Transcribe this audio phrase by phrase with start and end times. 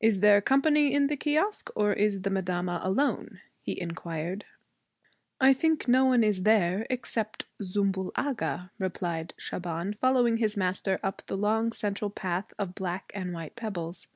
[0.00, 4.44] 'Is there company in the kiosque or is madama alone?' he inquired.
[5.40, 11.22] 'I think no one is there except Zümbül Agha,' replied Shaban, following his master up
[11.26, 14.06] the long central path of black and white pebbles.